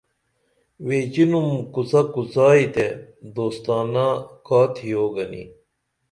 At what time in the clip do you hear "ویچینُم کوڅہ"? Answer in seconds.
0.85-2.01